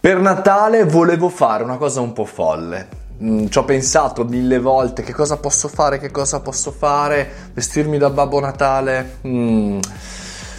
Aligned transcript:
Per 0.00 0.18
Natale 0.18 0.84
volevo 0.84 1.28
fare 1.28 1.62
una 1.62 1.76
cosa 1.76 2.00
un 2.00 2.14
po' 2.14 2.24
folle. 2.24 2.88
Mm, 3.22 3.48
ci 3.48 3.58
ho 3.58 3.64
pensato 3.66 4.24
mille 4.24 4.58
volte 4.58 5.02
che 5.02 5.12
cosa 5.12 5.36
posso 5.36 5.68
fare, 5.68 5.98
che 5.98 6.10
cosa 6.10 6.40
posso 6.40 6.70
fare, 6.70 7.50
vestirmi 7.52 7.98
da 7.98 8.08
Babbo 8.08 8.40
Natale. 8.40 9.18
Mm 9.26 9.78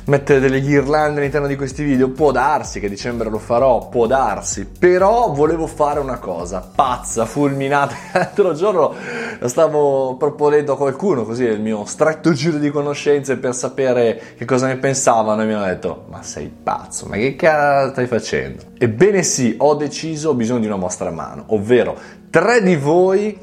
mettere 0.05 0.39
delle 0.39 0.61
ghirlande 0.61 1.19
all'interno 1.19 1.47
di 1.47 1.55
questi 1.55 1.83
video, 1.83 2.09
può 2.09 2.31
darsi 2.31 2.79
che 2.79 2.89
dicembre 2.89 3.29
lo 3.29 3.37
farò, 3.37 3.87
può 3.89 4.07
darsi, 4.07 4.65
però 4.65 5.31
volevo 5.31 5.67
fare 5.67 5.99
una 5.99 6.17
cosa 6.17 6.67
pazza, 6.73 7.25
fulminata, 7.25 7.95
l'altro 8.13 8.53
giorno 8.53 8.93
la 9.39 9.47
stavo 9.47 10.15
proponendo 10.17 10.73
a 10.73 10.77
qualcuno, 10.77 11.23
così 11.23 11.43
nel 11.43 11.61
mio 11.61 11.85
stretto 11.85 12.33
giro 12.33 12.57
di 12.57 12.69
conoscenze 12.69 13.37
per 13.37 13.53
sapere 13.53 14.21
che 14.37 14.45
cosa 14.45 14.67
ne 14.67 14.77
pensavano 14.77 15.41
e 15.41 15.45
mi 15.45 15.53
hanno 15.53 15.65
detto 15.65 16.05
ma 16.09 16.23
sei 16.23 16.51
pazzo, 16.51 17.05
ma 17.07 17.15
che 17.15 17.35
cazzo 17.35 17.91
stai 17.91 18.07
facendo? 18.07 18.63
Ebbene 18.77 19.23
sì, 19.23 19.55
ho 19.57 19.75
deciso, 19.75 20.29
ho 20.29 20.33
bisogno 20.33 20.61
di 20.61 20.65
una 20.67 20.75
vostra 20.75 21.11
mano, 21.11 21.43
ovvero 21.47 21.95
tre 22.29 22.61
di 22.61 22.75
voi 22.75 23.37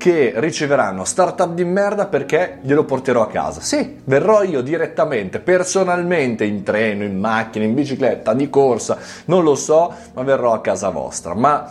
che 0.00 0.32
riceveranno 0.36 1.04
startup 1.04 1.52
di 1.52 1.62
merda 1.62 2.06
perché 2.06 2.56
glielo 2.62 2.84
porterò 2.84 3.20
a 3.20 3.26
casa. 3.26 3.60
Sì, 3.60 3.98
verrò 4.04 4.42
io 4.42 4.62
direttamente, 4.62 5.40
personalmente, 5.40 6.46
in 6.46 6.62
treno, 6.62 7.04
in 7.04 7.18
macchina, 7.18 7.66
in 7.66 7.74
bicicletta, 7.74 8.32
di 8.32 8.48
corsa, 8.48 8.96
non 9.26 9.44
lo 9.44 9.54
so, 9.54 9.92
ma 10.14 10.22
verrò 10.22 10.54
a 10.54 10.62
casa 10.62 10.88
vostra. 10.88 11.34
Ma 11.34 11.70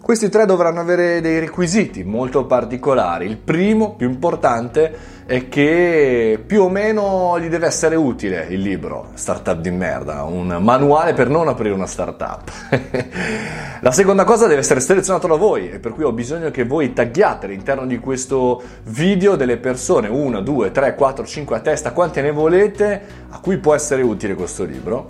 questi 0.00 0.28
tre 0.28 0.46
dovranno 0.46 0.80
avere 0.80 1.20
dei 1.20 1.40
requisiti 1.40 2.04
molto 2.04 2.46
particolari. 2.46 3.26
Il 3.26 3.38
primo, 3.38 3.94
più 3.94 4.08
importante, 4.08 5.14
è 5.26 5.48
che 5.48 6.40
più 6.46 6.62
o 6.62 6.68
meno 6.68 7.36
gli 7.40 7.48
deve 7.48 7.66
essere 7.66 7.96
utile 7.96 8.46
il 8.50 8.60
libro 8.60 9.08
Startup 9.14 9.58
di 9.58 9.72
merda, 9.72 10.22
un 10.22 10.58
manuale 10.60 11.14
per 11.14 11.28
non 11.28 11.48
aprire 11.48 11.74
una 11.74 11.86
startup. 11.86 12.48
La 13.80 13.90
seconda 13.90 14.22
cosa 14.22 14.46
deve 14.46 14.60
essere 14.60 14.78
selezionato 14.78 15.26
da 15.26 15.34
voi 15.34 15.70
e 15.70 15.78
per 15.80 15.92
cui 15.92 16.04
ho 16.04 16.12
bisogno 16.12 16.52
che 16.52 16.64
voi 16.64 16.92
tagghiate 16.92 17.46
all'interno 17.46 17.84
di 17.86 17.98
questo 17.98 18.62
video 18.84 19.34
delle 19.34 19.56
persone, 19.56 20.06
1, 20.06 20.40
2, 20.40 20.70
3, 20.70 20.94
4, 20.94 21.26
5 21.26 21.56
a 21.56 21.60
testa, 21.60 21.90
quante 21.90 22.22
ne 22.22 22.30
volete, 22.30 23.02
a 23.30 23.40
cui 23.40 23.58
può 23.58 23.74
essere 23.74 24.02
utile 24.02 24.34
questo 24.34 24.62
libro. 24.62 25.08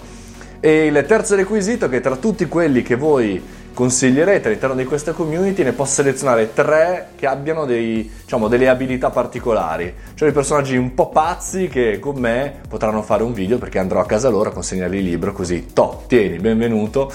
E 0.60 0.86
il 0.86 1.04
terzo 1.06 1.36
requisito 1.36 1.84
è 1.84 1.88
che 1.90 2.00
tra 2.00 2.16
tutti 2.16 2.46
quelli 2.46 2.80
che 2.80 2.96
voi 2.96 3.40
consiglierete 3.76 4.48
all'interno 4.48 4.74
di 4.74 4.86
questa 4.86 5.12
community 5.12 5.62
ne 5.62 5.72
posso 5.72 5.96
selezionare 5.96 6.54
tre 6.54 7.08
che 7.14 7.26
abbiano 7.26 7.66
dei, 7.66 8.10
diciamo, 8.22 8.48
delle 8.48 8.68
abilità 8.68 9.10
particolari, 9.10 9.92
cioè 10.14 10.28
dei 10.28 10.32
personaggi 10.32 10.78
un 10.78 10.94
po' 10.94 11.10
pazzi 11.10 11.68
che 11.68 11.98
con 11.98 12.16
me 12.16 12.60
potranno 12.66 13.02
fare 13.02 13.22
un 13.22 13.34
video 13.34 13.58
perché 13.58 13.78
andrò 13.78 14.00
a 14.00 14.06
casa 14.06 14.30
loro 14.30 14.48
a 14.48 14.52
consegnargli 14.52 14.96
il 14.96 15.04
libro 15.04 15.34
così, 15.34 15.66
to, 15.74 16.04
tieni, 16.06 16.38
benvenuto 16.38 17.12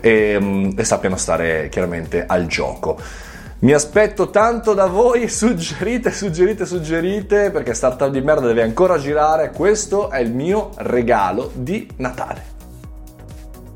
e, 0.00 0.38
mm, 0.40 0.70
e 0.76 0.84
sappiano 0.84 1.16
stare 1.16 1.68
chiaramente 1.68 2.24
al 2.24 2.46
gioco. 2.46 2.96
Mi 3.60 3.72
aspetto 3.72 4.30
tanto 4.30 4.72
da 4.72 4.86
voi, 4.86 5.26
suggerite, 5.28 6.12
suggerite, 6.12 6.64
suggerite, 6.64 7.50
perché 7.50 7.74
Startup 7.74 8.10
di 8.10 8.20
merda 8.20 8.46
deve 8.46 8.62
ancora 8.62 8.98
girare. 8.98 9.50
Questo 9.50 10.10
è 10.10 10.20
il 10.20 10.30
mio 10.30 10.70
regalo 10.76 11.50
di 11.54 11.88
Natale. 11.96 12.53